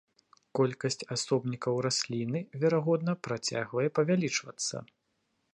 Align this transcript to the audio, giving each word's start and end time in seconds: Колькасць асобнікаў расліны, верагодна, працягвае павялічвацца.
Колькасць 0.59 0.97
асобнікаў 1.15 1.77
расліны, 1.87 2.39
верагодна, 2.65 3.11
працягвае 3.29 3.87
павялічвацца. 3.99 4.75